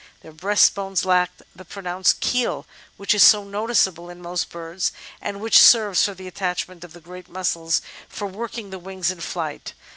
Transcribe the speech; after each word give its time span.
Their 0.21 0.31
breastbones 0.31 1.05
lack 1.05 1.29
the 1.55 1.63
pronounced 1.63 2.21
"keel" 2.21 2.65
which 2.97 3.13
is 3.13 3.21
so 3.21 3.43
noticeable 3.43 4.09
in 4.09 4.19
most 4.19 4.49
birds, 4.49 4.91
and 5.21 5.39
which 5.39 5.59
serves 5.59 6.03
for 6.05 6.15
the 6.15 6.27
attachment 6.27 6.83
of 6.83 6.93
the 6.93 7.01
great 7.01 7.29
muscles 7.29 7.83
for 8.09 8.25
working 8.25 8.71
the 8.71 8.79
wings 8.79 9.11
in 9.11 9.19
flight. 9.19 9.75